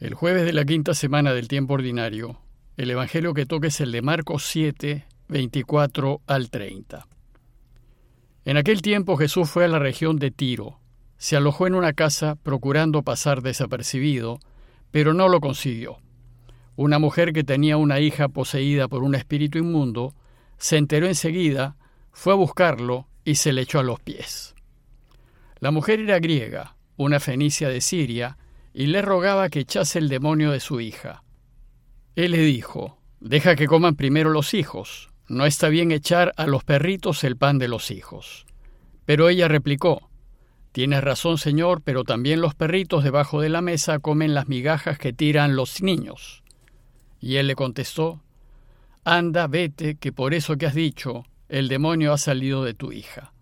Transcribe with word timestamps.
El 0.00 0.14
jueves 0.14 0.46
de 0.46 0.54
la 0.54 0.64
quinta 0.64 0.94
semana 0.94 1.34
del 1.34 1.46
tiempo 1.46 1.74
ordinario, 1.74 2.40
el 2.78 2.90
Evangelio 2.90 3.34
que 3.34 3.44
toca 3.44 3.68
es 3.68 3.82
el 3.82 3.92
de 3.92 4.00
Marcos 4.00 4.44
7, 4.46 5.04
24 5.28 6.22
al 6.26 6.48
30. 6.48 7.06
En 8.46 8.56
aquel 8.56 8.80
tiempo 8.80 9.18
Jesús 9.18 9.50
fue 9.50 9.66
a 9.66 9.68
la 9.68 9.78
región 9.78 10.16
de 10.16 10.30
Tiro, 10.30 10.80
se 11.18 11.36
alojó 11.36 11.66
en 11.66 11.74
una 11.74 11.92
casa 11.92 12.36
procurando 12.36 13.02
pasar 13.02 13.42
desapercibido, 13.42 14.40
pero 14.90 15.12
no 15.12 15.28
lo 15.28 15.38
consiguió. 15.38 15.98
Una 16.76 16.98
mujer 16.98 17.34
que 17.34 17.44
tenía 17.44 17.76
una 17.76 18.00
hija 18.00 18.28
poseída 18.28 18.88
por 18.88 19.02
un 19.02 19.14
espíritu 19.14 19.58
inmundo 19.58 20.14
se 20.56 20.78
enteró 20.78 21.08
enseguida, 21.08 21.76
fue 22.10 22.32
a 22.32 22.36
buscarlo 22.36 23.06
y 23.22 23.34
se 23.34 23.52
le 23.52 23.60
echó 23.60 23.80
a 23.80 23.82
los 23.82 24.00
pies. 24.00 24.54
La 25.58 25.70
mujer 25.70 26.00
era 26.00 26.18
griega, 26.20 26.78
una 26.96 27.20
fenicia 27.20 27.68
de 27.68 27.82
Siria, 27.82 28.38
y 28.72 28.86
le 28.86 29.02
rogaba 29.02 29.48
que 29.48 29.60
echase 29.60 29.98
el 29.98 30.08
demonio 30.08 30.52
de 30.52 30.60
su 30.60 30.80
hija. 30.80 31.22
Él 32.14 32.32
le 32.32 32.42
dijo, 32.42 32.98
Deja 33.20 33.54
que 33.54 33.66
coman 33.66 33.96
primero 33.96 34.30
los 34.30 34.54
hijos, 34.54 35.10
no 35.28 35.44
está 35.44 35.68
bien 35.68 35.92
echar 35.92 36.32
a 36.36 36.46
los 36.46 36.64
perritos 36.64 37.22
el 37.24 37.36
pan 37.36 37.58
de 37.58 37.68
los 37.68 37.90
hijos. 37.90 38.46
Pero 39.04 39.28
ella 39.28 39.48
replicó, 39.48 40.08
Tienes 40.72 41.02
razón, 41.02 41.36
señor, 41.36 41.82
pero 41.82 42.04
también 42.04 42.40
los 42.40 42.54
perritos 42.54 43.02
debajo 43.02 43.40
de 43.40 43.48
la 43.48 43.60
mesa 43.60 43.98
comen 43.98 44.34
las 44.34 44.48
migajas 44.48 44.98
que 44.98 45.12
tiran 45.12 45.56
los 45.56 45.82
niños. 45.82 46.44
Y 47.20 47.36
él 47.36 47.48
le 47.48 47.56
contestó, 47.56 48.22
Anda, 49.04 49.48
vete, 49.48 49.96
que 49.96 50.12
por 50.12 50.32
eso 50.32 50.56
que 50.56 50.66
has 50.66 50.74
dicho, 50.74 51.24
el 51.48 51.68
demonio 51.68 52.12
ha 52.12 52.18
salido 52.18 52.64
de 52.64 52.74
tu 52.74 52.92
hija. 52.92 53.32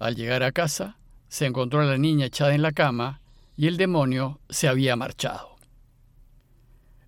Al 0.00 0.16
llegar 0.16 0.42
a 0.42 0.52
casa, 0.52 0.98
se 1.28 1.46
encontró 1.46 1.80
a 1.80 1.84
la 1.84 1.96
niña 1.96 2.26
echada 2.26 2.54
en 2.54 2.62
la 2.62 2.72
cama 2.72 3.21
y 3.56 3.66
el 3.66 3.76
demonio 3.76 4.40
se 4.48 4.68
había 4.68 4.96
marchado. 4.96 5.56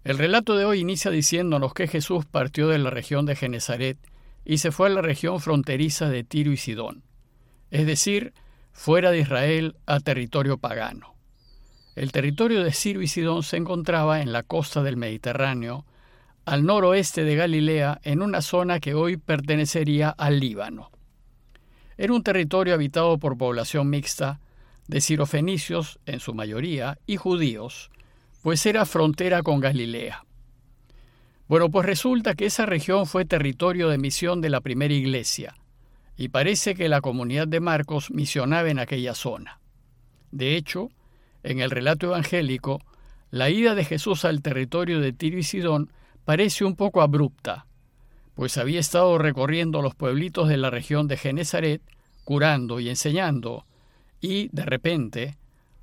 El 0.04 0.18
relato 0.18 0.56
de 0.56 0.66
hoy 0.66 0.80
inicia 0.80 1.10
diciéndonos 1.10 1.72
que 1.72 1.88
Jesús 1.88 2.26
partió 2.26 2.68
de 2.68 2.78
la 2.78 2.90
región 2.90 3.24
de 3.24 3.36
Genezaret 3.36 3.98
y 4.44 4.58
se 4.58 4.70
fue 4.70 4.88
a 4.88 4.90
la 4.90 5.00
región 5.00 5.40
fronteriza 5.40 6.10
de 6.10 6.24
Tiro 6.24 6.52
y 6.52 6.58
Sidón, 6.58 7.04
es 7.70 7.86
decir, 7.86 8.34
fuera 8.72 9.10
de 9.10 9.20
Israel 9.20 9.76
a 9.86 10.00
territorio 10.00 10.58
pagano. 10.58 11.14
El 11.94 12.12
territorio 12.12 12.62
de 12.62 12.72
Tiro 12.72 13.00
y 13.00 13.06
Sidón 13.06 13.42
se 13.42 13.56
encontraba 13.56 14.20
en 14.20 14.32
la 14.32 14.42
costa 14.42 14.82
del 14.82 14.96
Mediterráneo, 14.96 15.86
al 16.44 16.64
noroeste 16.64 17.24
de 17.24 17.36
Galilea, 17.36 18.00
en 18.02 18.20
una 18.20 18.42
zona 18.42 18.80
que 18.80 18.94
hoy 18.94 19.16
pertenecería 19.16 20.10
al 20.10 20.40
Líbano. 20.40 20.90
Era 21.96 22.12
un 22.12 22.22
territorio 22.22 22.74
habitado 22.74 23.16
por 23.18 23.38
población 23.38 23.88
mixta, 23.88 24.40
de 24.88 25.00
cirofenicios 25.00 25.98
en 26.06 26.20
su 26.20 26.34
mayoría 26.34 26.98
y 27.06 27.16
judíos, 27.16 27.90
pues 28.42 28.64
era 28.66 28.84
frontera 28.84 29.42
con 29.42 29.60
Galilea. 29.60 30.24
Bueno, 31.48 31.70
pues 31.70 31.86
resulta 31.86 32.34
que 32.34 32.46
esa 32.46 32.66
región 32.66 33.06
fue 33.06 33.24
territorio 33.24 33.88
de 33.88 33.98
misión 33.98 34.40
de 34.40 34.50
la 34.50 34.60
primera 34.60 34.94
iglesia, 34.94 35.56
y 36.16 36.28
parece 36.28 36.74
que 36.74 36.88
la 36.88 37.00
comunidad 37.00 37.48
de 37.48 37.60
Marcos 37.60 38.10
misionaba 38.10 38.70
en 38.70 38.78
aquella 38.78 39.14
zona. 39.14 39.60
De 40.30 40.56
hecho, 40.56 40.88
en 41.42 41.60
el 41.60 41.70
relato 41.70 42.06
evangélico, 42.06 42.80
la 43.30 43.50
ida 43.50 43.74
de 43.74 43.84
Jesús 43.84 44.24
al 44.24 44.42
territorio 44.42 45.00
de 45.00 45.12
Tiro 45.12 45.38
y 45.38 45.42
Sidón 45.42 45.90
parece 46.24 46.64
un 46.64 46.76
poco 46.76 47.02
abrupta, 47.02 47.66
pues 48.34 48.58
había 48.58 48.80
estado 48.80 49.18
recorriendo 49.18 49.82
los 49.82 49.94
pueblitos 49.94 50.48
de 50.48 50.56
la 50.56 50.70
región 50.70 51.08
de 51.08 51.16
Genezaret, 51.16 51.82
curando 52.24 52.80
y 52.80 52.88
enseñando, 52.88 53.66
y, 54.24 54.48
de 54.52 54.64
repente, 54.64 55.36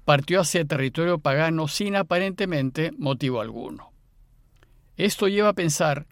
partió 0.03 0.41
hacia 0.41 0.65
territorio 0.65 1.19
pagano 1.19 1.67
sin 1.67 1.95
aparentemente 1.95 2.91
motivo 2.97 3.39
alguno. 3.39 3.91
Esto 4.97 5.27
lleva 5.27 5.49
a 5.49 5.53
pensar 5.53 6.07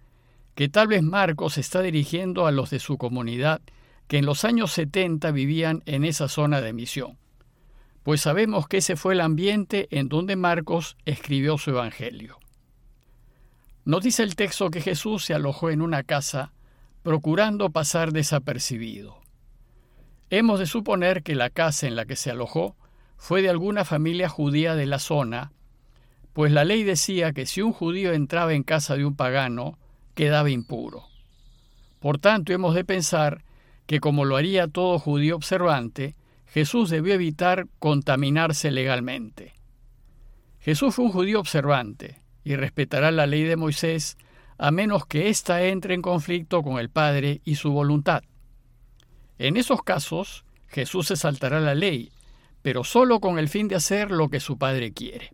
que 0.54 0.70
tal 0.70 0.88
vez 0.88 1.02
Marcos 1.02 1.58
está 1.58 1.82
dirigiendo 1.82 2.46
a 2.46 2.52
los 2.52 2.70
de 2.70 2.78
su 2.78 3.00
comunidad 3.00 3.62
que 4.08 4.20
en 4.20 4.28
los 4.28 4.46
años 4.46 4.72
70 4.74 5.32
vivían 5.32 5.82
en 5.88 6.06
esa 6.06 6.28
zona 6.28 6.62
de 6.62 6.72
misión, 6.72 7.18
pues 8.04 8.22
sabemos 8.22 8.68
que 8.68 8.78
ese 8.78 8.96
fue 8.96 9.14
el 9.14 9.22
ambiente 9.22 9.88
en 9.90 10.08
donde 10.08 10.36
Marcos 10.36 10.98
escribió 11.06 11.58
su 11.58 11.72
Evangelio. 11.72 12.38
Nos 13.86 14.04
dice 14.04 14.22
el 14.22 14.36
texto 14.36 14.70
que 14.70 14.82
Jesús 14.82 15.26
se 15.26 15.34
alojó 15.34 15.72
en 15.72 15.82
una 15.82 16.04
casa 16.04 16.54
procurando 17.02 17.72
pasar 17.72 18.12
desapercibido. 18.12 19.19
Hemos 20.32 20.60
de 20.60 20.68
suponer 20.68 21.24
que 21.24 21.34
la 21.34 21.50
casa 21.50 21.88
en 21.88 21.96
la 21.96 22.06
que 22.06 22.16
se 22.16 22.30
alojó 22.30 22.76
fue 23.18 23.42
de 23.42 23.50
alguna 23.50 23.84
familia 23.84 24.30
judía 24.30 24.76
de 24.76 24.86
la 24.86 25.00
zona, 25.00 25.52
pues 26.34 26.52
la 26.52 26.64
ley 26.64 26.84
decía 26.84 27.34
que 27.34 27.46
si 27.46 27.62
un 27.62 27.74
judío 27.74 28.14
entraba 28.14 28.54
en 28.54 28.64
casa 28.64 28.96
de 28.96 29.06
un 29.06 29.16
pagano, 29.16 29.80
quedaba 30.14 30.50
impuro. 30.50 31.04
Por 32.00 32.20
tanto, 32.20 32.54
hemos 32.54 32.76
de 32.76 32.86
pensar 32.86 33.44
que 33.88 34.00
como 34.00 34.24
lo 34.24 34.38
haría 34.38 34.68
todo 34.68 35.00
judío 35.00 35.36
observante, 35.36 36.16
Jesús 36.46 36.90
debió 36.90 37.14
evitar 37.16 37.68
contaminarse 37.80 38.72
legalmente. 38.72 39.54
Jesús 40.60 40.94
fue 40.94 41.06
un 41.06 41.12
judío 41.12 41.40
observante 41.40 42.22
y 42.44 42.56
respetará 42.56 43.12
la 43.12 43.26
ley 43.26 43.44
de 43.44 43.56
Moisés 43.56 44.18
a 44.60 44.72
menos 44.72 45.06
que 45.06 45.30
ésta 45.30 45.64
entre 45.64 45.94
en 45.96 46.02
conflicto 46.02 46.62
con 46.62 46.78
el 46.80 46.90
Padre 46.90 47.42
y 47.46 47.56
su 47.56 47.72
voluntad. 47.72 48.24
En 49.40 49.56
esos 49.56 49.82
casos, 49.84 50.44
Jesús 50.68 51.08
se 51.08 51.16
saltará 51.16 51.62
la 51.62 51.74
ley, 51.74 52.12
pero 52.62 52.84
solo 52.84 53.22
con 53.22 53.40
el 53.40 53.48
fin 53.48 53.70
de 53.70 53.76
hacer 53.76 54.12
lo 54.12 54.30
que 54.30 54.42
su 54.42 54.58
Padre 54.58 54.92
quiere. 54.92 55.32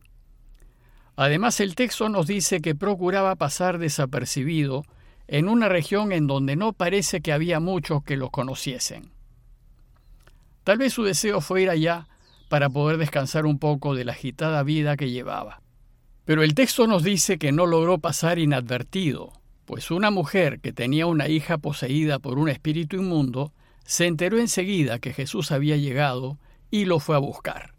Además, 1.16 1.60
el 1.60 1.74
texto 1.74 2.08
nos 2.08 2.28
dice 2.28 2.62
que 2.62 2.76
procuraba 2.76 3.36
pasar 3.36 3.80
desapercibido 3.80 4.84
en 5.28 5.50
una 5.50 5.70
región 5.70 6.12
en 6.12 6.28
donde 6.28 6.56
no 6.56 6.74
parece 6.74 7.22
que 7.22 7.34
había 7.34 7.60
muchos 7.60 8.04
que 8.04 8.16
los 8.16 8.30
conociesen. 8.30 9.12
Tal 10.64 10.78
vez 10.78 10.94
su 10.94 11.04
deseo 11.04 11.42
fue 11.42 11.64
ir 11.64 11.72
allá 11.72 12.08
para 12.48 12.70
poder 12.70 12.98
descansar 12.98 13.48
un 13.48 13.58
poco 13.58 13.96
de 13.96 14.06
la 14.06 14.12
agitada 14.12 14.62
vida 14.62 14.98
que 14.98 15.10
llevaba. 15.10 15.62
Pero 16.26 16.44
el 16.44 16.54
texto 16.54 16.86
nos 16.86 17.04
dice 17.04 17.40
que 17.40 17.52
no 17.52 17.66
logró 17.66 17.98
pasar 17.98 18.38
inadvertido, 18.38 19.34
pues 19.66 19.90
una 19.90 20.12
mujer 20.12 20.60
que 20.60 20.74
tenía 20.74 21.08
una 21.08 21.28
hija 21.28 21.58
poseída 21.58 22.20
por 22.20 22.38
un 22.38 22.50
espíritu 22.50 22.98
inmundo 22.98 23.52
se 23.86 24.08
enteró 24.08 24.40
enseguida 24.40 25.00
que 25.00 25.14
Jesús 25.14 25.52
había 25.52 25.78
llegado 25.78 26.38
y 26.72 26.86
lo 26.86 27.00
fue 27.00 27.16
a 27.16 27.20
buscar. 27.20 27.74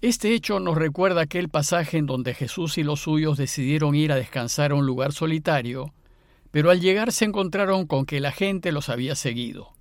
Este 0.00 0.34
hecho 0.34 0.60
nos 0.60 0.76
recuerda 0.76 1.22
aquel 1.22 1.48
pasaje 1.48 1.98
en 1.98 2.06
donde 2.06 2.34
Jesús 2.34 2.78
y 2.78 2.84
los 2.84 3.00
suyos 3.00 3.36
decidieron 3.36 3.94
ir 3.94 4.12
a 4.12 4.16
descansar 4.16 4.70
a 4.70 4.74
un 4.74 4.86
lugar 4.86 5.12
solitario, 5.12 5.92
pero 6.50 6.70
al 6.70 6.80
llegar 6.80 7.12
se 7.12 7.24
encontraron 7.24 7.86
con 7.86 8.06
que 8.06 8.20
la 8.20 8.30
gente 8.30 8.70
los 8.70 8.88
había 8.88 9.14
seguido. 9.14 9.72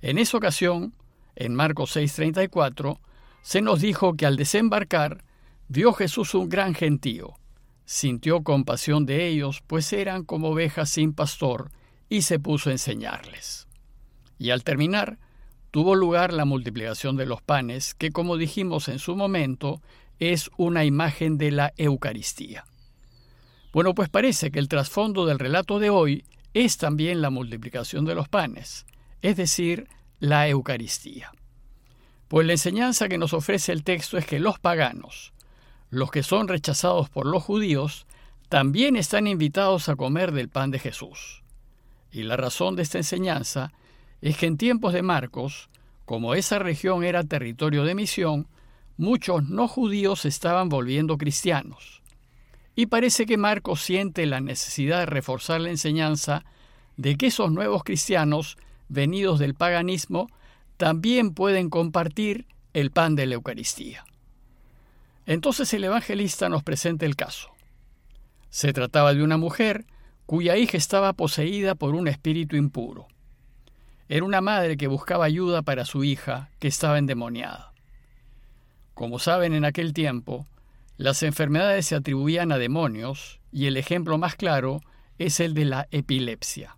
En 0.00 0.18
esa 0.18 0.38
ocasión, 0.38 0.94
en 1.36 1.54
Marcos 1.54 1.96
6:34, 1.96 3.00
se 3.42 3.62
nos 3.62 3.80
dijo 3.80 4.14
que 4.16 4.26
al 4.26 4.36
desembarcar 4.36 5.24
vio 5.68 5.92
Jesús 5.92 6.34
un 6.34 6.48
gran 6.48 6.74
gentío, 6.74 7.34
sintió 7.84 8.42
compasión 8.42 9.06
de 9.06 9.28
ellos, 9.28 9.62
pues 9.66 9.92
eran 9.92 10.24
como 10.24 10.48
ovejas 10.48 10.90
sin 10.90 11.12
pastor, 11.12 11.70
y 12.08 12.22
se 12.22 12.38
puso 12.38 12.70
a 12.70 12.72
enseñarles. 12.72 13.67
Y 14.38 14.50
al 14.50 14.64
terminar, 14.64 15.18
tuvo 15.70 15.94
lugar 15.94 16.32
la 16.32 16.44
multiplicación 16.44 17.16
de 17.16 17.26
los 17.26 17.42
panes, 17.42 17.94
que 17.94 18.10
como 18.10 18.36
dijimos 18.36 18.88
en 18.88 18.98
su 18.98 19.16
momento, 19.16 19.82
es 20.18 20.50
una 20.56 20.84
imagen 20.84 21.38
de 21.38 21.50
la 21.50 21.72
Eucaristía. 21.76 22.64
Bueno, 23.72 23.94
pues 23.94 24.08
parece 24.08 24.50
que 24.50 24.58
el 24.58 24.68
trasfondo 24.68 25.26
del 25.26 25.38
relato 25.38 25.78
de 25.78 25.90
hoy 25.90 26.24
es 26.54 26.78
también 26.78 27.20
la 27.20 27.30
multiplicación 27.30 28.04
de 28.04 28.14
los 28.14 28.28
panes, 28.28 28.86
es 29.22 29.36
decir, 29.36 29.88
la 30.20 30.48
Eucaristía. 30.48 31.32
Pues 32.28 32.46
la 32.46 32.52
enseñanza 32.52 33.08
que 33.08 33.18
nos 33.18 33.32
ofrece 33.32 33.72
el 33.72 33.84
texto 33.84 34.18
es 34.18 34.26
que 34.26 34.38
los 34.38 34.58
paganos, 34.58 35.32
los 35.90 36.10
que 36.10 36.22
son 36.22 36.48
rechazados 36.48 37.08
por 37.08 37.26
los 37.26 37.42
judíos, 37.42 38.06
también 38.48 38.96
están 38.96 39.26
invitados 39.26 39.88
a 39.88 39.96
comer 39.96 40.32
del 40.32 40.48
pan 40.48 40.70
de 40.70 40.78
Jesús. 40.78 41.42
Y 42.10 42.22
la 42.22 42.36
razón 42.36 42.76
de 42.76 42.82
esta 42.82 42.98
enseñanza 42.98 43.70
es 43.70 43.78
que 44.20 44.46
en 44.46 44.56
tiempos 44.56 44.92
de 44.92 45.02
Marcos, 45.02 45.68
como 46.04 46.34
esa 46.34 46.58
región 46.58 47.04
era 47.04 47.24
territorio 47.24 47.84
de 47.84 47.94
misión, 47.94 48.48
muchos 48.96 49.48
no 49.48 49.68
judíos 49.68 50.24
estaban 50.24 50.68
volviendo 50.68 51.18
cristianos. 51.18 52.02
Y 52.74 52.86
parece 52.86 53.26
que 53.26 53.36
Marcos 53.36 53.82
siente 53.82 54.26
la 54.26 54.40
necesidad 54.40 55.00
de 55.00 55.06
reforzar 55.06 55.60
la 55.60 55.70
enseñanza 55.70 56.44
de 56.96 57.16
que 57.16 57.26
esos 57.26 57.50
nuevos 57.50 57.84
cristianos, 57.84 58.56
venidos 58.88 59.38
del 59.38 59.54
paganismo, 59.54 60.28
también 60.76 61.34
pueden 61.34 61.70
compartir 61.70 62.46
el 62.72 62.90
pan 62.90 63.16
de 63.16 63.26
la 63.26 63.34
Eucaristía. 63.34 64.04
Entonces 65.26 65.72
el 65.74 65.84
evangelista 65.84 66.48
nos 66.48 66.62
presenta 66.62 67.04
el 67.04 67.16
caso. 67.16 67.50
Se 68.50 68.72
trataba 68.72 69.12
de 69.12 69.22
una 69.22 69.36
mujer 69.36 69.84
cuya 70.24 70.56
hija 70.56 70.76
estaba 70.76 71.12
poseída 71.12 71.74
por 71.74 71.94
un 71.94 72.08
espíritu 72.08 72.56
impuro. 72.56 73.08
Era 74.08 74.24
una 74.24 74.40
madre 74.40 74.76
que 74.76 74.86
buscaba 74.86 75.26
ayuda 75.26 75.62
para 75.62 75.84
su 75.84 76.02
hija, 76.02 76.50
que 76.58 76.68
estaba 76.68 76.98
endemoniada. 76.98 77.72
Como 78.94 79.18
saben, 79.18 79.52
en 79.54 79.64
aquel 79.64 79.92
tiempo, 79.92 80.46
Las 80.98 81.22
enfermedades 81.22 81.86
se 81.86 81.94
atribuían 81.94 82.50
a 82.50 82.58
demonios 82.58 83.38
y 83.52 83.66
el 83.66 83.76
ejemplo 83.76 84.18
más 84.18 84.34
claro 84.34 84.80
es 85.16 85.38
el 85.38 85.54
de 85.54 85.64
la 85.64 85.86
epilepsia. 85.92 86.76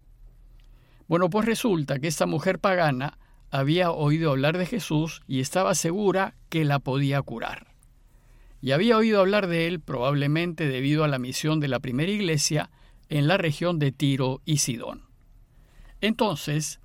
Bueno, 1.08 1.30
pues 1.30 1.46
resulta 1.46 1.98
que 1.98 2.06
esta 2.06 2.26
mujer 2.26 2.58
pagana 2.58 3.18
había 3.50 3.90
oído 3.90 4.30
hablar 4.30 4.58
de 4.58 4.66
Jesús 4.66 5.22
y 5.26 5.40
estaba 5.40 5.74
segura 5.74 6.34
que 6.50 6.66
la 6.66 6.80
podía 6.80 7.22
curar. 7.22 7.68
Y 8.60 8.72
había 8.72 8.98
oído 8.98 9.20
hablar 9.20 9.46
de 9.46 9.66
él 9.66 9.80
probablemente 9.80 10.68
debido 10.68 11.02
a 11.02 11.08
la 11.08 11.18
misión 11.18 11.58
de 11.58 11.68
la 11.68 11.80
primera 11.80 12.12
iglesia 12.12 12.70
en 13.08 13.26
la 13.26 13.38
región 13.38 13.78
de 13.78 13.90
Tiro 13.90 14.42
y 14.44 14.58
Sidón. 14.58 15.06
Entonces, 16.02 16.78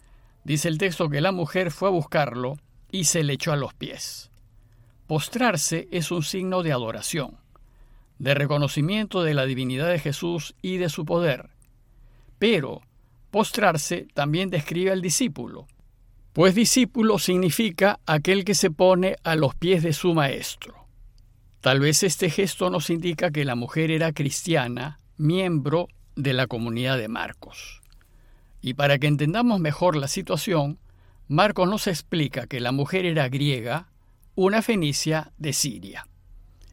dice 0.46 0.70
el 0.70 0.78
texto 0.78 1.10
que 1.10 1.20
la 1.20 1.34
mujer 1.34 1.72
fue 1.72 1.90
a 1.90 1.92
buscarlo 1.92 2.58
y 2.90 3.06
se 3.06 3.24
le 3.24 3.34
echó 3.34 3.52
a 3.52 3.58
los 3.58 3.74
pies. 3.74 4.32
Postrarse 5.08 5.90
es 5.92 6.12
un 6.12 6.24
signo 6.24 6.64
de 6.64 6.72
adoración, 6.72 7.38
de 8.20 8.34
reconocimiento 8.34 9.24
de 9.24 9.34
la 9.34 9.46
divinidad 9.46 9.90
de 9.90 10.00
Jesús 10.00 10.56
y 10.62 10.78
de 10.78 10.88
su 10.90 11.04
poder. 11.04 11.50
Pero 12.40 12.82
postrarse 13.32 14.08
también 14.14 14.50
describe 14.50 14.92
al 14.92 15.02
discípulo, 15.02 15.68
pues 16.32 16.54
discípulo 16.54 17.18
significa 17.18 18.00
aquel 18.06 18.46
que 18.46 18.56
se 18.56 18.70
pone 18.70 19.16
a 19.24 19.36
los 19.36 19.56
pies 19.56 19.84
de 19.84 19.94
su 19.94 20.14
maestro. 20.14 20.86
Tal 21.62 21.80
vez 21.80 22.04
este 22.04 22.30
gesto 22.30 22.70
nos 22.70 22.90
indica 22.90 23.32
que 23.32 23.46
la 23.46 23.56
mujer 23.56 23.90
era 23.90 24.12
cristiana, 24.12 25.00
miembro 25.18 25.88
de 26.16 26.34
la 26.34 26.46
comunidad 26.46 26.98
de 26.98 27.08
Marcos. 27.08 27.82
Y 28.66 28.74
para 28.74 28.98
que 28.98 29.06
entendamos 29.06 29.60
mejor 29.60 29.96
la 29.96 30.08
situación, 30.08 30.80
Marcos 31.28 31.70
nos 31.70 31.86
explica 31.86 32.48
que 32.48 32.60
la 32.60 32.72
mujer 32.72 33.06
era 33.06 33.30
griega, 33.30 33.92
una 34.34 34.64
fenicia 34.64 35.32
de 35.38 35.54
Siria, 35.54 36.08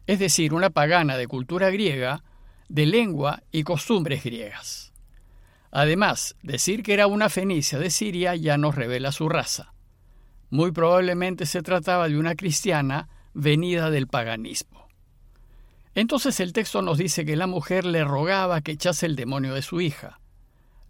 es 0.07 0.17
decir, 0.17 0.55
una 0.55 0.71
pagana 0.71 1.17
de 1.17 1.27
cultura 1.27 1.69
griega, 1.69 2.23
de 2.67 2.87
lengua 2.87 3.43
y 3.51 3.61
costumbres 3.61 4.23
griegas. 4.23 4.91
Además, 5.69 6.35
decir 6.41 6.81
que 6.81 6.95
era 6.95 7.05
una 7.05 7.29
fenicia 7.29 7.77
de 7.77 7.91
Siria 7.91 8.35
ya 8.35 8.57
nos 8.57 8.73
revela 8.73 9.11
su 9.11 9.29
raza. 9.29 9.75
Muy 10.49 10.71
probablemente 10.71 11.45
se 11.45 11.61
trataba 11.61 12.09
de 12.09 12.17
una 12.17 12.33
cristiana 12.33 13.07
venida 13.35 13.91
del 13.91 14.07
paganismo. 14.07 14.87
Entonces 15.93 16.39
el 16.39 16.53
texto 16.53 16.81
nos 16.81 16.97
dice 16.97 17.23
que 17.23 17.35
la 17.35 17.45
mujer 17.45 17.85
le 17.85 18.03
rogaba 18.03 18.61
que 18.61 18.71
echase 18.71 19.05
el 19.05 19.15
demonio 19.15 19.53
de 19.53 19.61
su 19.61 19.79
hija. 19.79 20.19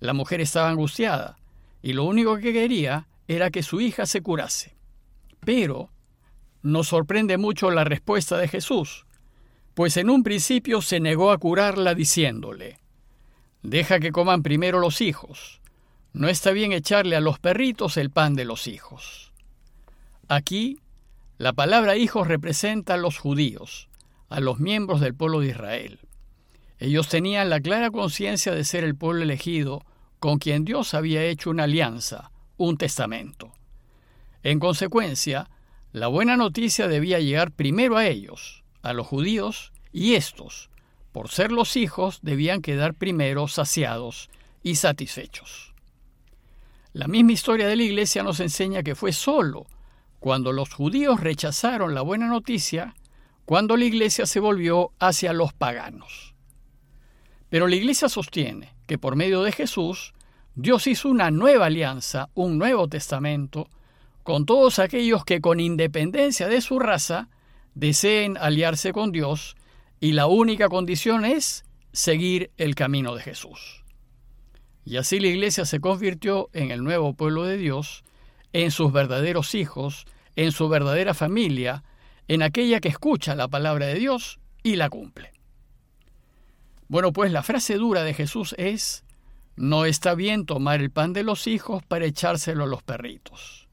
La 0.03 0.11
mujer 0.11 0.41
estaba 0.41 0.69
angustiada 0.69 1.37
y 1.81 1.93
lo 1.93 2.03
único 2.03 2.35
que 2.35 2.51
quería 2.51 3.07
era 3.29 3.51
que 3.51 3.63
su 3.63 3.79
hija 3.79 4.05
se 4.05 4.19
curase. 4.19 4.75
Pero 5.39 5.91
nos 6.61 6.89
sorprende 6.89 7.37
mucho 7.37 7.71
la 7.71 7.85
respuesta 7.85 8.37
de 8.37 8.49
Jesús, 8.49 9.05
pues 9.73 9.95
en 9.95 10.09
un 10.09 10.21
principio 10.21 10.81
se 10.81 10.99
negó 10.99 11.31
a 11.31 11.37
curarla 11.37 11.95
diciéndole, 11.95 12.79
Deja 13.61 14.01
que 14.01 14.11
coman 14.11 14.43
primero 14.43 14.81
los 14.81 14.99
hijos. 14.99 15.61
No 16.11 16.27
está 16.27 16.51
bien 16.51 16.73
echarle 16.73 17.15
a 17.15 17.21
los 17.21 17.39
perritos 17.39 17.95
el 17.95 18.09
pan 18.09 18.35
de 18.35 18.43
los 18.43 18.67
hijos. 18.67 19.31
Aquí, 20.27 20.81
la 21.37 21.53
palabra 21.53 21.95
hijos 21.95 22.27
representa 22.27 22.95
a 22.95 22.97
los 22.97 23.19
judíos, 23.19 23.87
a 24.27 24.41
los 24.41 24.59
miembros 24.59 24.99
del 24.99 25.15
pueblo 25.15 25.39
de 25.39 25.47
Israel. 25.47 25.99
Ellos 26.77 27.07
tenían 27.07 27.49
la 27.49 27.61
clara 27.61 27.89
conciencia 27.89 28.53
de 28.53 28.65
ser 28.65 28.83
el 28.83 28.97
pueblo 28.97 29.23
elegido 29.23 29.85
con 30.23 30.39
quien 30.39 30.63
Dios 30.63 30.93
había 30.93 31.21
hecho 31.25 31.49
una 31.49 31.65
alianza, 31.65 32.31
un 32.55 32.77
testamento. 32.77 33.51
En 34.41 34.57
consecuencia, 34.57 35.49
la 35.91 36.07
buena 36.07 36.37
noticia 36.37 36.87
debía 36.87 37.19
llegar 37.19 37.51
primero 37.51 37.97
a 37.97 38.07
ellos, 38.07 38.63
a 38.83 38.93
los 38.93 39.05
judíos, 39.05 39.73
y 39.91 40.13
estos, 40.13 40.69
por 41.11 41.27
ser 41.27 41.51
los 41.51 41.75
hijos, 41.75 42.19
debían 42.21 42.61
quedar 42.61 42.93
primero 42.93 43.49
saciados 43.49 44.29
y 44.63 44.75
satisfechos. 44.75 45.73
La 46.93 47.09
misma 47.09 47.33
historia 47.33 47.67
de 47.67 47.75
la 47.75 47.83
Iglesia 47.83 48.23
nos 48.23 48.39
enseña 48.39 48.81
que 48.81 48.95
fue 48.95 49.11
solo 49.11 49.67
cuando 50.21 50.53
los 50.53 50.73
judíos 50.73 51.19
rechazaron 51.19 51.93
la 51.93 52.01
buena 52.01 52.27
noticia, 52.27 52.95
cuando 53.43 53.75
la 53.75 53.83
Iglesia 53.83 54.25
se 54.25 54.39
volvió 54.39 54.93
hacia 54.99 55.33
los 55.33 55.51
paganos. 55.51 56.33
Pero 57.49 57.67
la 57.67 57.75
Iglesia 57.75 58.07
sostiene 58.07 58.72
que 58.85 58.97
por 58.97 59.15
medio 59.15 59.43
de 59.43 59.51
Jesús 59.51 60.13
Dios 60.55 60.85
hizo 60.87 61.09
una 61.09 61.31
nueva 61.31 61.65
alianza, 61.65 62.29
un 62.35 62.57
nuevo 62.57 62.87
testamento, 62.87 63.69
con 64.23 64.45
todos 64.45 64.79
aquellos 64.79 65.25
que 65.25 65.41
con 65.41 65.59
independencia 65.59 66.47
de 66.47 66.61
su 66.61 66.79
raza 66.79 67.29
deseen 67.75 68.37
aliarse 68.37 68.93
con 68.93 69.11
Dios 69.11 69.55
y 69.99 70.11
la 70.13 70.27
única 70.27 70.69
condición 70.69 71.25
es 71.25 71.65
seguir 71.91 72.51
el 72.57 72.75
camino 72.75 73.15
de 73.15 73.23
Jesús. 73.23 73.83
Y 74.85 74.97
así 74.97 75.19
la 75.19 75.27
iglesia 75.27 75.65
se 75.65 75.79
convirtió 75.79 76.49
en 76.53 76.71
el 76.71 76.83
nuevo 76.83 77.13
pueblo 77.13 77.43
de 77.43 77.57
Dios, 77.57 78.03
en 78.51 78.71
sus 78.71 78.91
verdaderos 78.91 79.55
hijos, 79.55 80.05
en 80.35 80.51
su 80.51 80.69
verdadera 80.69 81.13
familia, 81.13 81.83
en 82.27 82.41
aquella 82.41 82.79
que 82.79 82.89
escucha 82.89 83.35
la 83.35 83.47
palabra 83.47 83.87
de 83.87 83.95
Dios 83.95 84.39
y 84.61 84.75
la 84.75 84.89
cumple. 84.89 85.31
Bueno, 86.87 87.13
pues 87.13 87.31
la 87.31 87.43
frase 87.43 87.75
dura 87.75 88.03
de 88.03 88.13
Jesús 88.13 88.55
es, 88.57 89.03
no 89.55 89.85
está 89.85 90.15
bien 90.15 90.45
tomar 90.45 90.81
el 90.81 90.91
pan 90.91 91.13
de 91.13 91.23
los 91.23 91.47
hijos 91.47 91.83
para 91.83 92.05
echárselo 92.05 92.63
a 92.63 92.67
los 92.67 92.83
perritos. 92.83 93.67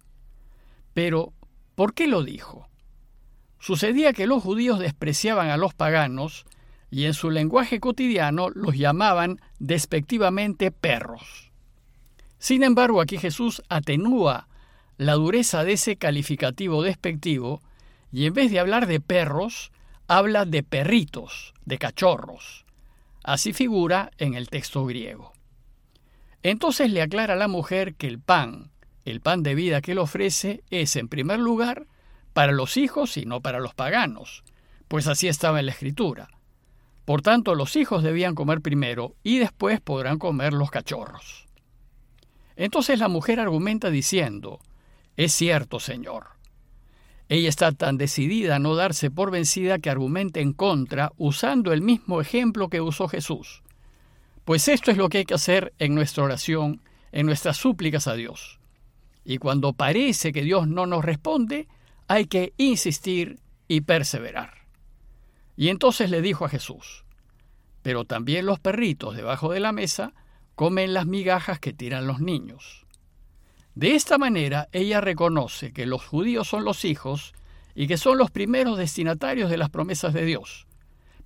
Pero, 0.94 1.32
¿por 1.74 1.94
qué 1.94 2.06
lo 2.06 2.22
dijo? 2.22 2.68
Sucedía 3.58 4.12
que 4.12 4.26
los 4.26 4.42
judíos 4.42 4.78
despreciaban 4.78 5.50
a 5.50 5.56
los 5.56 5.74
paganos 5.74 6.46
y 6.90 7.04
en 7.04 7.14
su 7.14 7.30
lenguaje 7.30 7.78
cotidiano 7.78 8.48
los 8.50 8.76
llamaban 8.76 9.40
despectivamente 9.58 10.70
perros. 10.70 11.52
Sin 12.38 12.62
embargo, 12.62 13.00
aquí 13.00 13.18
Jesús 13.18 13.62
atenúa 13.68 14.48
la 14.96 15.14
dureza 15.14 15.62
de 15.64 15.74
ese 15.74 15.96
calificativo 15.96 16.82
despectivo 16.82 17.62
y 18.12 18.26
en 18.26 18.34
vez 18.34 18.50
de 18.50 18.60
hablar 18.60 18.86
de 18.86 19.00
perros, 19.00 19.72
habla 20.08 20.44
de 20.44 20.62
perritos, 20.62 21.54
de 21.64 21.78
cachorros. 21.78 22.64
Así 23.22 23.52
figura 23.52 24.10
en 24.18 24.34
el 24.34 24.48
texto 24.48 24.84
griego. 24.86 25.32
Entonces 26.42 26.90
le 26.90 27.02
aclara 27.02 27.36
la 27.36 27.48
mujer 27.48 27.94
que 27.94 28.06
el 28.06 28.18
pan, 28.18 28.70
el 29.04 29.20
pan 29.20 29.42
de 29.42 29.54
vida 29.54 29.82
que 29.82 29.92
él 29.92 29.98
ofrece, 29.98 30.62
es 30.70 30.96
en 30.96 31.08
primer 31.08 31.38
lugar 31.38 31.86
para 32.32 32.52
los 32.52 32.76
hijos 32.76 33.16
y 33.16 33.26
no 33.26 33.40
para 33.40 33.60
los 33.60 33.74
paganos, 33.74 34.44
pues 34.88 35.06
así 35.06 35.28
estaba 35.28 35.60
en 35.60 35.66
la 35.66 35.72
escritura. 35.72 36.28
Por 37.04 37.22
tanto, 37.22 37.54
los 37.54 37.76
hijos 37.76 38.02
debían 38.02 38.34
comer 38.34 38.60
primero 38.60 39.16
y 39.22 39.38
después 39.38 39.80
podrán 39.80 40.18
comer 40.18 40.52
los 40.52 40.70
cachorros. 40.70 41.46
Entonces 42.56 42.98
la 42.98 43.08
mujer 43.08 43.40
argumenta 43.40 43.90
diciendo, 43.90 44.60
Es 45.16 45.32
cierto, 45.32 45.80
Señor. 45.80 46.39
Ella 47.30 47.48
está 47.48 47.70
tan 47.70 47.96
decidida 47.96 48.56
a 48.56 48.58
no 48.58 48.74
darse 48.74 49.08
por 49.08 49.30
vencida 49.30 49.78
que 49.78 49.88
argumenta 49.88 50.40
en 50.40 50.52
contra 50.52 51.12
usando 51.16 51.72
el 51.72 51.80
mismo 51.80 52.20
ejemplo 52.20 52.68
que 52.68 52.80
usó 52.80 53.06
Jesús. 53.06 53.62
Pues 54.44 54.66
esto 54.66 54.90
es 54.90 54.96
lo 54.96 55.08
que 55.08 55.18
hay 55.18 55.24
que 55.24 55.34
hacer 55.34 55.72
en 55.78 55.94
nuestra 55.94 56.24
oración, 56.24 56.82
en 57.12 57.26
nuestras 57.26 57.56
súplicas 57.56 58.08
a 58.08 58.14
Dios. 58.14 58.58
Y 59.24 59.38
cuando 59.38 59.74
parece 59.74 60.32
que 60.32 60.42
Dios 60.42 60.66
no 60.66 60.86
nos 60.86 61.04
responde, 61.04 61.68
hay 62.08 62.26
que 62.26 62.52
insistir 62.56 63.38
y 63.68 63.82
perseverar. 63.82 64.66
Y 65.56 65.68
entonces 65.68 66.10
le 66.10 66.22
dijo 66.22 66.44
a 66.44 66.48
Jesús, 66.48 67.04
pero 67.82 68.06
también 68.06 68.44
los 68.44 68.58
perritos 68.58 69.14
debajo 69.14 69.52
de 69.52 69.60
la 69.60 69.70
mesa 69.70 70.14
comen 70.56 70.94
las 70.94 71.06
migajas 71.06 71.60
que 71.60 71.72
tiran 71.72 72.08
los 72.08 72.18
niños. 72.18 72.86
De 73.80 73.94
esta 73.94 74.18
manera 74.18 74.68
ella 74.72 75.00
reconoce 75.00 75.72
que 75.72 75.86
los 75.86 76.04
judíos 76.04 76.46
son 76.46 76.66
los 76.66 76.84
hijos 76.84 77.32
y 77.74 77.86
que 77.86 77.96
son 77.96 78.18
los 78.18 78.30
primeros 78.30 78.76
destinatarios 78.76 79.48
de 79.48 79.56
las 79.56 79.70
promesas 79.70 80.12
de 80.12 80.26
Dios, 80.26 80.66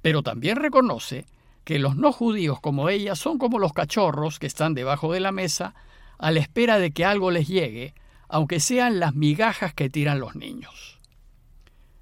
pero 0.03 0.23
también 0.23 0.59
reconoce 0.59 1.27
que 1.65 1.81
los 1.81 1.97
no 1.97 2.13
judíos 2.13 2.61
como 2.61 2.91
ella 2.91 3.17
son 3.17 3.39
como 3.39 3.59
los 3.59 3.73
cachorros 3.73 4.39
que 4.39 4.47
están 4.47 4.73
debajo 4.73 5.13
de 5.13 5.19
la 5.19 5.33
mesa 5.33 5.75
a 6.17 6.31
la 6.31 6.39
espera 6.39 6.79
de 6.79 6.93
que 6.93 7.05
algo 7.05 7.33
les 7.33 7.49
llegue, 7.49 7.93
aunque 8.29 8.61
sean 8.61 9.01
las 9.01 9.17
migajas 9.17 9.75
que 9.75 9.91
tiran 9.91 10.21
los 10.21 10.37
niños. 10.37 11.01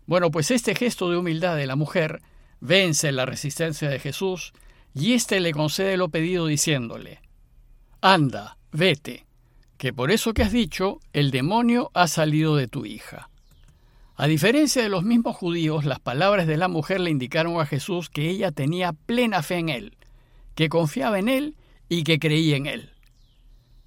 Bueno, 0.05 0.31
pues 0.31 0.51
este 0.51 0.75
gesto 0.75 1.09
de 1.09 1.17
humildad 1.17 1.57
de 1.57 1.67
la 1.67 1.77
mujer 1.77 2.21
vence 2.61 3.11
la 3.11 3.25
resistencia 3.25 3.89
de 3.89 3.99
Jesús 3.99 4.53
y 4.93 5.15
éste 5.15 5.41
le 5.41 5.53
concede 5.53 5.97
lo 5.97 6.11
pedido 6.11 6.47
diciéndole, 6.47 7.23
Anda, 8.03 8.59
vete, 8.71 9.25
que 9.83 9.93
por 9.93 10.13
eso 10.13 10.33
que 10.33 10.45
has 10.45 10.53
dicho, 10.53 11.01
el 11.13 11.33
demonio 11.33 11.91
ha 11.93 12.07
salido 12.07 12.55
de 12.55 12.69
tu 12.69 12.87
hija. 12.87 13.31
A 14.15 14.29
diferencia 14.29 14.81
de 14.81 14.89
los 14.89 15.03
mismos 15.03 15.35
judíos, 15.35 15.85
las 15.85 15.99
palabras 15.99 16.47
de 16.47 16.57
la 16.57 16.69
mujer 16.69 17.01
le 17.01 17.11
indicaron 17.11 17.61
a 17.61 17.67
Jesús 17.67 18.09
que 18.09 18.31
ella 18.31 18.53
tenía 18.53 18.93
plena 18.93 19.43
fe 19.43 19.57
en 19.57 19.71
él, 19.71 19.97
que 20.55 20.69
confiaba 20.69 21.19
en 21.19 21.29
él 21.29 21.57
y 21.89 22.05
que 22.05 22.21
creía 22.21 22.55
en 22.55 22.67
él. 22.67 22.93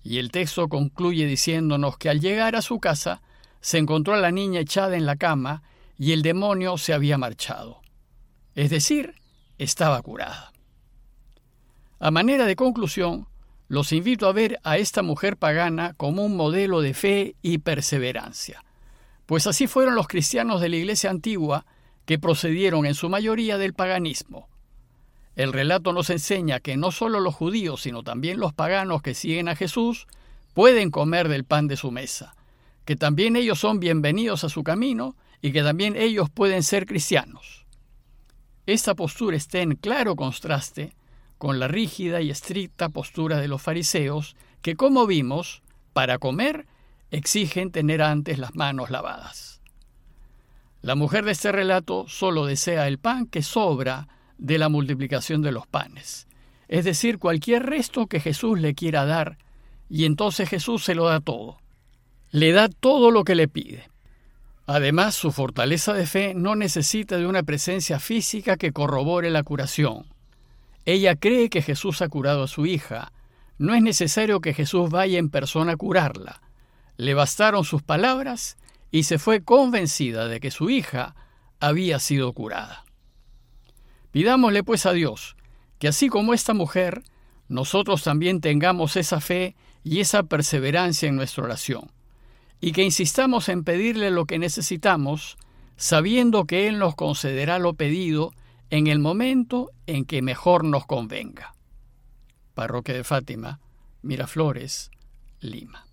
Y 0.04 0.18
el 0.18 0.32
texto 0.32 0.68
concluye 0.68 1.28
diciéndonos 1.28 1.98
que 1.98 2.10
al 2.10 2.20
llegar 2.20 2.58
a 2.58 2.62
su 2.62 2.82
casa 2.82 3.22
se 3.62 3.78
encontró 3.78 4.16
a 4.16 4.20
la 4.20 4.32
niña 4.32 4.60
echada 4.60 4.98
en 4.98 5.06
la 5.06 5.16
cama 5.16 5.64
y 5.98 6.12
el 6.12 6.24
demonio 6.24 6.78
se 6.78 6.92
había 6.92 7.18
marchado. 7.18 7.80
es 8.54 8.70
decir, 8.70 9.16
estaba 9.58 10.02
curada. 10.02 10.52
A 12.00 12.12
manera 12.12 12.46
de 12.46 12.58
conclusión, 12.58 13.30
los 13.68 13.92
invito 13.92 14.28
a 14.28 14.34
ver 14.34 14.60
a 14.64 14.78
esta 14.78 15.02
mujer 15.02 15.38
pagana 15.38 15.94
como 15.96 16.24
un 16.24 16.36
modelo 16.36 16.82
de 16.82 16.94
fe 16.94 17.36
y 17.42 17.58
perseverancia, 17.60 18.64
pues 19.26 19.48
así 19.48 19.68
fueron 19.68 19.96
los 19.96 20.08
cristianos 20.08 20.62
de 20.62 20.70
la 20.70 20.76
Iglesia 20.76 21.10
antigua 21.10 21.66
que 22.06 22.20
procedieron 22.20 22.86
en 22.86 22.94
su 22.94 23.10
mayoría 23.10 23.58
del 23.58 23.74
paganismo. 23.74 24.48
El 25.36 25.52
relato 25.52 25.92
nos 25.92 26.10
enseña 26.10 26.60
que 26.60 26.78
no 26.78 26.92
solo 26.92 27.20
los 27.20 27.36
judíos, 27.36 27.82
sino 27.82 28.04
también 28.04 28.40
los 28.40 28.54
paganos 28.54 29.02
que 29.02 29.14
siguen 29.14 29.50
a 29.50 29.56
Jesús 29.56 30.08
pueden 30.54 30.92
comer 30.92 31.28
del 31.28 31.44
pan 31.44 31.68
de 31.68 31.76
su 31.76 31.92
mesa, 31.92 32.36
que 32.86 32.96
también 32.96 33.36
ellos 33.36 33.60
son 33.60 33.80
bienvenidos 33.80 34.44
a 34.44 34.50
su 34.50 34.64
camino 34.64 35.16
y 35.42 35.52
que 35.52 35.64
también 35.64 35.96
ellos 35.98 36.30
pueden 36.30 36.64
ser 36.64 36.86
cristianos. 36.86 37.66
Esta 38.66 38.96
postura 38.96 39.36
está 39.36 39.60
en 39.60 39.76
claro 39.76 40.16
contraste 40.16 40.96
con 41.46 41.60
la 41.60 41.68
rígida 41.68 42.22
y 42.22 42.32
estricta 42.32 42.90
postura 42.90 43.40
de 43.40 43.48
los 43.48 43.62
fariseos, 43.62 44.36
que 44.64 44.76
como 44.76 45.06
vimos, 45.06 45.62
para 45.94 46.18
comer 46.18 46.66
exigen 47.12 47.70
tener 47.70 48.02
antes 48.02 48.40
las 48.40 48.56
manos 48.56 48.90
lavadas. 48.90 49.62
La 50.82 50.96
mujer 50.96 51.24
de 51.24 51.34
este 51.34 51.52
relato 51.52 52.06
solo 52.08 52.48
desea 52.48 52.88
el 52.88 52.98
pan 52.98 53.28
que 53.28 53.44
sobra 53.44 54.08
de 54.40 54.58
la 54.58 54.70
multiplicación 54.70 55.44
de 55.44 55.52
los 55.52 55.68
panes, 55.68 56.28
es 56.68 56.84
decir, 56.84 57.20
cualquier 57.20 57.62
resto 57.62 58.08
que 58.08 58.20
Jesús 58.20 58.60
le 58.60 58.74
quiera 58.74 59.06
dar, 59.06 59.38
y 59.88 60.06
entonces 60.06 60.50
Jesús 60.50 60.84
se 60.84 60.96
lo 60.96 61.06
da 61.06 61.20
todo. 61.20 61.60
Le 62.32 62.54
da 62.54 62.70
todo 62.70 63.12
lo 63.12 63.24
que 63.24 63.36
le 63.36 63.48
pide. 63.48 63.88
Además, 64.66 65.14
su 65.14 65.32
fortaleza 65.32 65.94
de 65.94 66.08
fe 66.08 66.34
no 66.34 66.56
necesita 66.56 67.18
de 67.18 67.28
una 67.28 67.44
presencia 67.44 68.00
física 68.00 68.58
que 68.58 68.72
corrobore 68.72 69.30
la 69.30 69.44
curación. 69.44 70.15
Ella 70.86 71.16
cree 71.16 71.50
que 71.50 71.62
Jesús 71.62 72.02
ha 72.02 72.10
curado 72.10 72.44
a 72.44 72.48
su 72.48 72.66
hija. 72.66 73.12
No 73.58 73.74
es 73.74 73.82
necesario 73.82 74.42
que 74.42 74.54
Jesús 74.54 74.90
vaya 74.90 75.18
en 75.18 75.30
persona 75.30 75.74
a 75.74 75.78
curarla. 75.78 76.42
Le 76.98 77.14
bastaron 77.14 77.66
sus 77.66 77.82
palabras 77.82 78.58
y 78.92 79.04
se 79.04 79.18
fue 79.18 79.44
convencida 79.44 80.28
de 80.28 80.40
que 80.40 80.52
su 80.52 80.70
hija 80.70 81.16
había 81.60 82.00
sido 82.00 82.32
curada. 82.34 82.86
Pidámosle 84.12 84.64
pues 84.64 84.86
a 84.86 84.94
Dios 84.94 85.36
que 85.80 85.88
así 85.88 86.08
como 86.08 86.34
esta 86.34 86.54
mujer, 86.54 87.04
nosotros 87.48 88.04
también 88.04 88.42
tengamos 88.42 88.96
esa 88.96 89.20
fe 89.20 89.56
y 89.84 90.00
esa 90.00 90.24
perseverancia 90.24 91.10
en 91.10 91.16
nuestra 91.16 91.44
oración, 91.44 91.92
y 92.62 92.72
que 92.72 92.84
insistamos 92.84 93.50
en 93.50 93.64
pedirle 93.64 94.10
lo 94.10 94.26
que 94.26 94.40
necesitamos, 94.40 95.38
sabiendo 95.78 96.46
que 96.46 96.68
Él 96.68 96.80
nos 96.80 96.96
concederá 96.96 97.60
lo 97.60 97.74
pedido 97.74 98.32
en 98.70 98.88
el 98.88 99.00
momento 99.00 99.72
en 99.88 100.06
que 100.06 100.22
mejor 100.22 100.64
nos 100.64 100.86
convenga. 100.86 101.56
Parroquia 102.54 102.96
de 102.96 103.04
Fátima, 103.04 103.60
Miraflores, 104.02 104.92
Lima. 105.40 105.85